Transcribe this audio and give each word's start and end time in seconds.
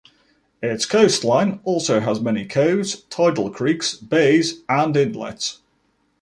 Its 0.63 0.83
coastline 0.87 1.59
also 1.63 1.99
has 1.99 2.19
many 2.19 2.43
coves, 2.43 3.01
tidal 3.11 3.51
creeks, 3.51 3.95
bays 3.95 4.63
and 4.67 4.97
inlets. 4.97 5.61